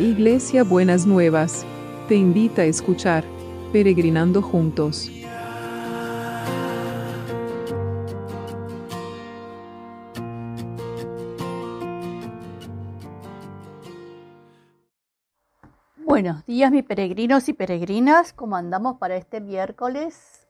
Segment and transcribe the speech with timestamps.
[0.00, 1.66] Iglesia Buenas Nuevas,
[2.08, 3.22] te invita a escuchar
[3.70, 5.10] Peregrinando Juntos.
[15.98, 18.32] Buenos días, mis peregrinos y peregrinas.
[18.32, 20.48] ¿Cómo andamos para este miércoles?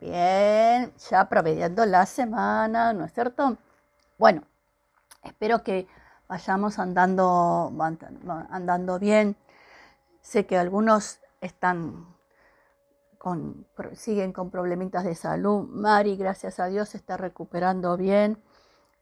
[0.00, 3.56] Bien, ya promediando la semana, ¿no es cierto?
[4.18, 4.42] Bueno,
[5.22, 5.86] espero que
[6.30, 7.72] vayamos andando,
[8.50, 9.36] andando bien.
[10.20, 12.06] Sé que algunos están
[13.18, 15.68] con, siguen con problemitas de salud.
[15.68, 18.40] Mari, gracias a Dios, está recuperando bien.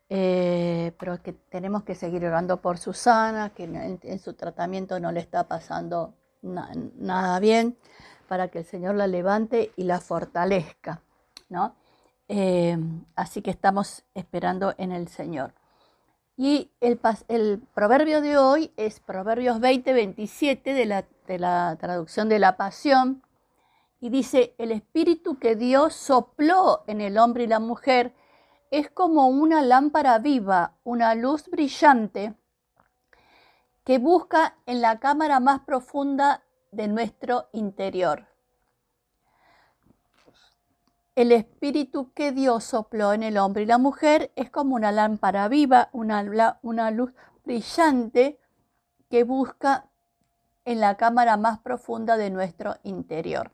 [0.09, 5.21] Eh, pero que tenemos que seguir orando por Susana, que en, su tratamiento no le
[5.21, 7.77] está pasando nada bien,
[8.27, 11.03] para que el Señor la levante y la fortalezca,
[11.51, 11.75] ¿no?
[12.27, 12.79] Eh,
[13.17, 15.53] así que estamos esperando en el Señor.
[16.41, 17.01] Y el,
[17.75, 23.25] proverbio de hoy es Proverbios 20, 27 de la, de la traducción de la Pasión.
[23.99, 28.15] Y dice, el espíritu que Dios sopló en el hombre y la mujer
[28.71, 32.35] es como una lámpara viva, una luz brillante
[33.83, 38.28] que busca en la cámara más profunda de nuestro interior.
[41.19, 45.49] El espíritu que Dios sopló en el hombre y la mujer es como una lámpara
[45.49, 46.23] viva, una,
[46.93, 47.13] luz
[47.45, 48.39] brillante
[49.11, 49.89] que busca
[50.65, 53.51] en la cámara más profunda de nuestro interior.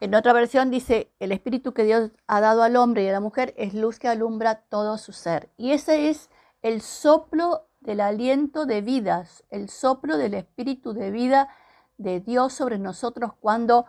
[0.00, 3.20] En otra versión dice, el espíritu que Dios ha dado al hombre y a la
[3.20, 5.50] mujer es luz que alumbra todo su ser.
[5.58, 6.30] Y ese es
[6.62, 11.50] el soplo del aliento de vidas, el soplo del espíritu de vida
[11.98, 13.84] de Dios sobre nosotros cuando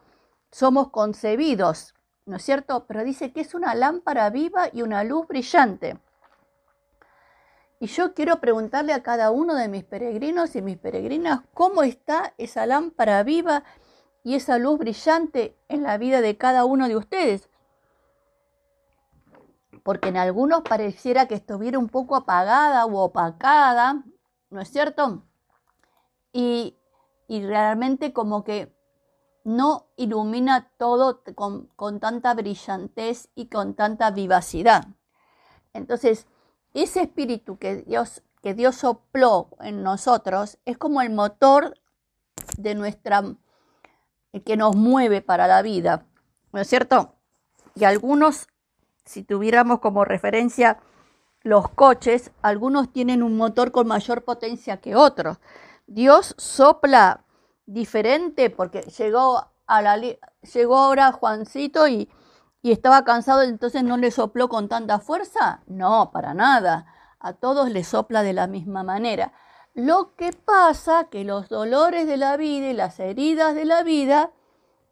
[0.52, 1.94] somos concebidos.
[2.30, 2.86] ¿No es cierto?
[2.86, 6.00] Pero dice que es una lámpara viva y una luz brillante.
[7.80, 12.36] Y yo quiero preguntarle a cada uno de mis peregrinos y mis peregrinas cómo está
[12.38, 13.64] esa lámpara viva
[14.24, 17.50] y esa luz brillante en la vida de cada uno de ustedes.
[19.82, 24.04] Porque en algunos pareciera que estuviera un poco apagada o opacada,
[24.52, 25.24] ¿no es cierto?
[26.32, 26.78] Y,
[27.28, 28.72] y realmente como que
[29.44, 34.88] no ilumina todo con, tanta brillantez y con tanta vivacidad.
[35.74, 36.28] Entonces,
[36.74, 41.76] ese espíritu que Dios, que Dios sopló en nosotros es como el motor
[42.58, 43.24] de nuestra,
[44.46, 46.06] que nos mueve para la vida,
[46.52, 47.16] ¿no es cierto?
[47.76, 48.48] Y algunos,
[49.06, 50.80] si tuviéramos como referencia
[51.42, 55.40] los coches, algunos tienen un motor con mayor potencia que otros.
[55.88, 57.24] Dios sopla
[57.74, 62.10] diferente porque llegó, a la, llegó ahora Juancito y,
[62.62, 65.62] y estaba cansado, entonces no le sopló con tanta fuerza.
[65.68, 66.88] No, para nada.
[67.20, 69.34] A todos le sopla de la misma manera.
[69.74, 74.32] Lo que pasa que los dolores de la vida y las heridas de la vida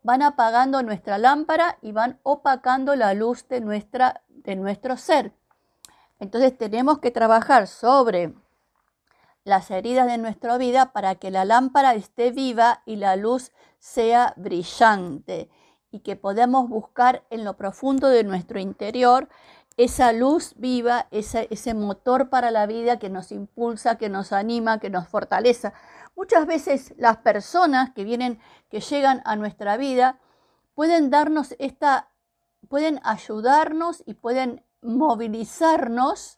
[0.04, 5.34] van apagando nuestra lámpara y van opacando la luz de, nuestra, de nuestro ser.
[6.20, 8.34] Entonces tenemos que trabajar sobre
[9.48, 14.34] las heridas de nuestra vida para que la lámpara esté viva y la luz sea
[14.36, 15.50] brillante
[15.90, 19.30] y que podamos buscar en lo profundo de nuestro interior
[19.78, 24.80] esa luz viva, ese, ese motor para la vida que nos impulsa, que nos anima,
[24.80, 25.72] que nos fortaleza.
[26.14, 30.20] Muchas veces las personas que vienen, que llegan a nuestra vida,
[30.76, 32.10] pueden darnos esta,
[32.68, 36.38] pueden ayudarnos y pueden movilizarnos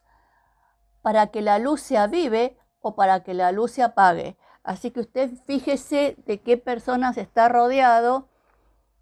[1.02, 4.36] para que la luz se avive o para que la luz se apague.
[4.62, 8.28] Así que usted fíjese de qué personas está rodeado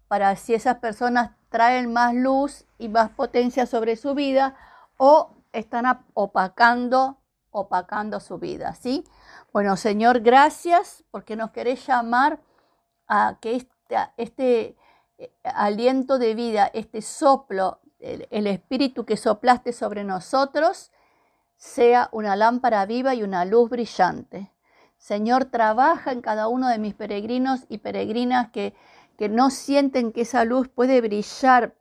[0.07, 4.55] para si esas personas traen más luz y más potencia sobre su vida
[4.97, 7.17] o están opacando,
[7.51, 9.05] opacando su vida, ¿sí?
[9.51, 12.39] Bueno, Señor, gracias porque nos querés llamar
[13.07, 13.67] a que
[14.17, 14.77] este,
[15.17, 20.91] eh, aliento de vida, este soplo, el espíritu que soplaste sobre nosotros,
[21.59, 24.49] sea una lámpara viva y una luz brillante.
[24.97, 28.73] Señor, trabaja en cada uno de mis peregrinos y peregrinas que,
[29.17, 31.75] que no sienten que esa luz puede brillar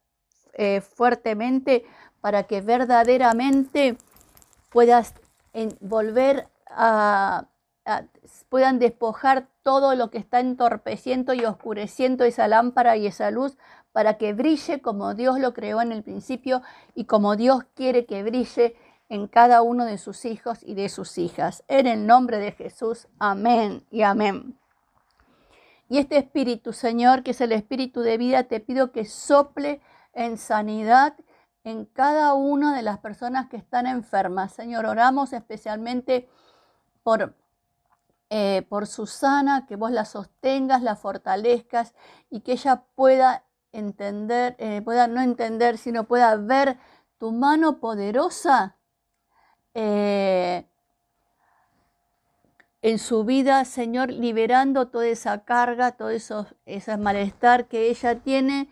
[0.54, 1.86] eh, fuertemente
[2.20, 3.96] para que verdaderamente
[4.68, 5.14] puedas
[5.80, 7.46] volver a,
[8.48, 13.56] puedan despojar todo lo que está entorpeciendo y oscureciendo esa lámpara y esa luz
[13.92, 16.62] para que brille como Dios lo creó en el principio
[16.94, 18.76] y como Dios quiere que brille
[19.08, 21.64] en cada uno de sus hijos y de sus hijas.
[21.68, 24.58] En el nombre de Jesús, amén y amén.
[25.88, 29.80] Y este espíritu, Señor, que es el espíritu de vida, te pido que sople
[30.12, 31.14] en sanidad
[31.64, 34.52] en cada una de las personas que están enfermas.
[34.52, 36.28] Señor, oramos especialmente
[37.02, 37.34] por
[38.30, 41.94] eh, por Susana, que vos la sostengas, la fortalezcas
[42.28, 46.78] y que ella pueda entender, eh, pueda no entender, sino pueda ver
[47.16, 48.76] tu mano poderosa
[49.80, 50.66] eh,
[52.82, 58.68] en su vida, Señor, liberando toda esa carga, todo eso, ese malestar que ella tiene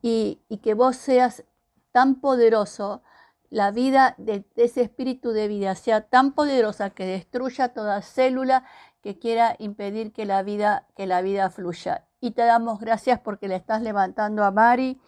[0.00, 1.44] y, que vos seas
[1.92, 3.02] tan poderoso,
[3.50, 8.64] la vida de, ese espíritu de vida sea tan poderosa que destruya toda célula
[9.02, 12.06] que quiera impedir que la vida, que la vida fluya.
[12.18, 14.98] Y te damos gracias porque le estás levantando a Mari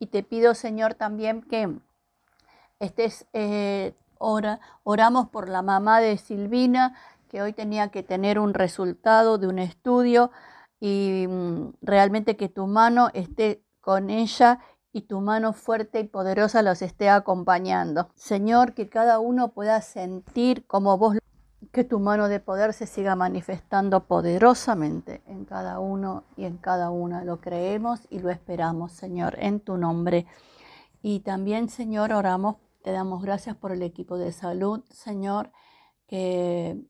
[0.00, 1.72] y te pido, Señor, también que
[2.80, 6.94] estés, eh, oramos por la mamá de Silvina,
[7.28, 10.30] que hoy tenía que tener un resultado de un estudio
[10.80, 14.60] y mm, realmente que tu mano esté con ella
[14.92, 18.10] y tu mano fuerte y poderosa los esté acompañando.
[18.14, 21.16] Señor, que cada uno pueda sentir como vos
[21.72, 26.90] que tu mano de poder se siga manifestando poderosamente en cada uno y en cada
[26.90, 27.24] una.
[27.24, 30.26] Lo creemos y lo esperamos, Señor, en tu nombre.
[31.00, 35.52] Y también, Señor, oramos, te damos gracias por el equipo de salud, Señor,
[36.06, 36.82] que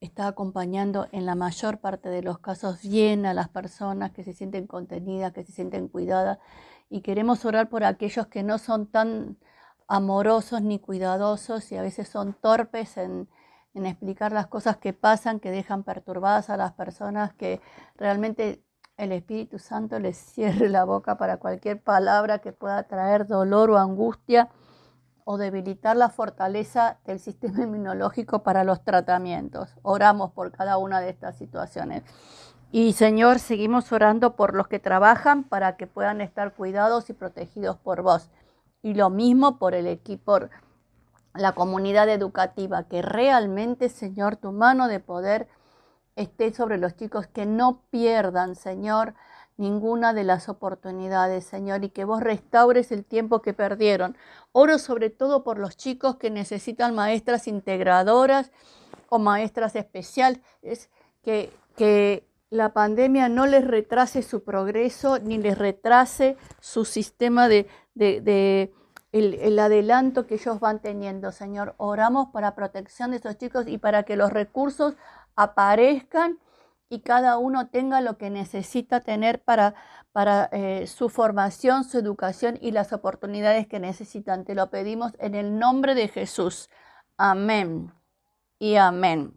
[0.00, 4.32] está acompañando en la mayor parte de los casos bien a las personas que se
[4.32, 6.38] sienten contenidas, que se sienten cuidadas.
[6.90, 9.38] Y queremos orar por aquellos que no son tan
[9.88, 13.28] amorosos ni cuidadosos y a veces son torpes en
[13.74, 17.60] en explicar las cosas que pasan, que dejan perturbadas a las personas, que
[17.96, 18.62] realmente
[18.96, 23.78] el Espíritu Santo les cierre la boca para cualquier palabra que pueda traer dolor o
[23.78, 24.50] angustia
[25.24, 29.74] o debilitar la fortaleza del sistema inmunológico para los tratamientos.
[29.82, 32.02] Oramos por cada una de estas situaciones.
[32.70, 37.76] Y Señor, seguimos orando por los que trabajan para que puedan estar cuidados y protegidos
[37.76, 38.30] por vos.
[38.82, 40.38] Y lo mismo por el equipo
[41.34, 45.48] la comunidad educativa, que realmente, Señor, tu mano de poder
[46.16, 49.14] esté sobre los chicos, que no pierdan, Señor,
[49.56, 54.16] ninguna de las oportunidades, Señor, y que vos restaures el tiempo que perdieron.
[54.52, 58.50] Oro sobre todo por los chicos que necesitan maestras integradoras
[59.08, 60.40] o maestras especiales,
[61.22, 67.66] que, que la pandemia no les retrase su progreso ni les retrase su sistema de,
[69.12, 71.74] el, adelanto que ellos van teniendo, Señor.
[71.78, 74.96] Oramos para protección de esos chicos y para que los recursos
[75.34, 76.38] aparezcan
[76.92, 79.74] y cada uno tenga lo que necesita tener para,
[80.12, 84.44] para eh, su formación, su educación y las oportunidades que necesitan.
[84.44, 86.68] Te lo pedimos en el nombre de Jesús.
[87.16, 87.94] Amén
[88.58, 89.32] y amén.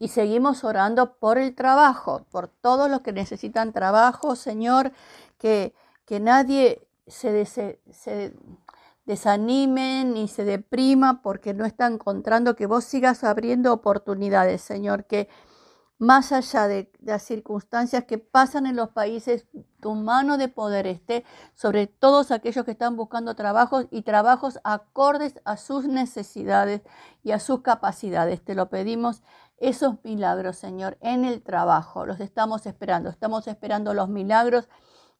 [0.00, 4.90] Y seguimos orando por el trabajo, por todos los que necesitan trabajo, Señor,
[5.38, 5.72] que,
[6.04, 7.30] que nadie se,
[9.04, 15.28] desanimen ni se deprima porque no está encontrando que vos sigas abriendo oportunidades, Señor, que
[16.00, 19.46] más allá de, las circunstancias que pasan en los países,
[19.80, 25.34] tu mano de poder esté sobre todos aquellos que están buscando trabajos y trabajos acordes
[25.44, 26.80] a sus necesidades
[27.22, 28.42] y a sus capacidades.
[28.42, 29.22] Te lo pedimos
[29.58, 32.06] esos milagros, Señor, en el trabajo.
[32.06, 33.10] Los estamos esperando.
[33.10, 34.70] Estamos esperando los milagros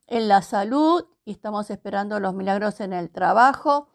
[0.07, 3.91] en la salud y estamos esperando los milagros en el trabajo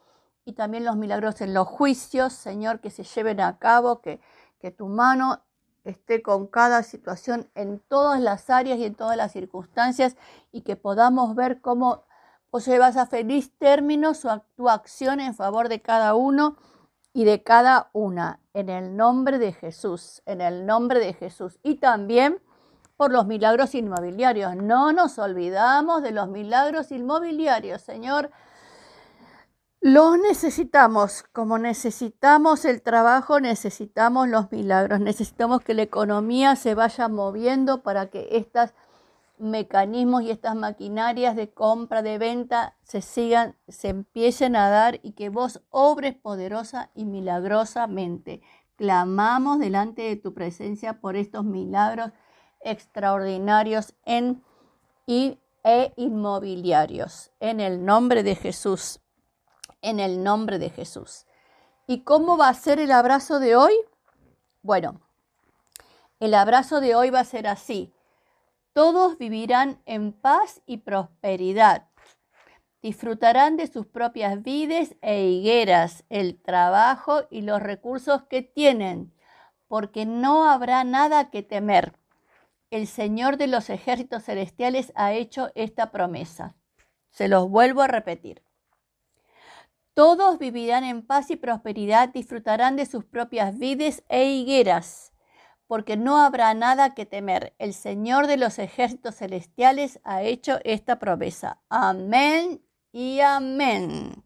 [0.45, 4.21] y también los milagros en los juicios, Señor, que se lleven a cabo, que,
[4.59, 5.44] que tu mano
[5.85, 10.17] esté con cada situación en todas las áreas y en todas las circunstancias
[10.51, 12.03] y que podamos ver cómo
[12.51, 16.57] vos llevas a feliz término su, tu acción en favor de cada uno
[17.13, 21.59] y de cada una, en el nombre de Jesús, en el nombre de Jesús.
[21.63, 22.41] Y también
[22.97, 24.55] por los milagros inmobiliarios.
[24.55, 28.31] No nos olvidamos de los milagros inmobiliarios, Señor.
[29.87, 37.07] Los necesitamos, como necesitamos el trabajo, necesitamos los milagros, necesitamos que la economía se vaya
[37.07, 38.73] moviendo para que estos
[39.37, 45.11] mecanismos y estas maquinarias de compra, de venta, se sigan, se empiecen a dar y
[45.11, 48.41] que vos obres poderosa y milagrosamente.
[48.77, 52.09] Clamamos delante de tu presencia por estos milagros
[52.61, 54.41] extraordinarios en
[55.05, 57.29] y, e inmobiliarios.
[57.39, 58.99] En el nombre de Jesús.
[59.85, 61.25] En el nombre de Jesús.
[61.87, 63.73] ¿Y cómo va a ser el abrazo de hoy?
[64.61, 65.01] Bueno,
[66.19, 67.93] el abrazo de hoy va a ser así.
[68.73, 71.87] Todos vivirán en paz y prosperidad.
[72.81, 79.13] Disfrutarán de sus propias vides e higueras, el trabajo y los recursos que tienen,
[79.67, 81.93] porque no habrá nada que temer
[82.75, 86.55] el Señor de los ejércitos celestiales ha hecho esta promesa.
[87.09, 88.44] Se los vuelvo a repetir.
[89.95, 95.13] Todos vivirán en paz y prosperidad, disfrutarán de sus propias vides e higueras,
[95.67, 97.55] porque no habrá nada que temer.
[97.59, 101.61] El Señor de los ejércitos celestiales ha hecho esta promesa.
[101.69, 102.61] Amén
[102.91, 104.25] y amén.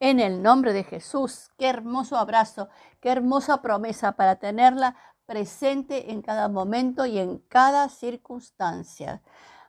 [0.00, 2.68] En el nombre de Jesús, qué hermoso abrazo,
[3.00, 9.22] qué hermosa promesa para tenerla presente en cada momento y en cada circunstancia.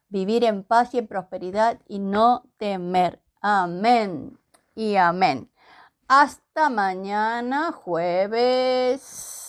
[0.07, 3.21] Vivir en paz y en prosperidad y no temer.
[3.41, 4.38] Amén
[4.79, 5.51] y amén.
[6.07, 9.48] Hasta mañana jueves.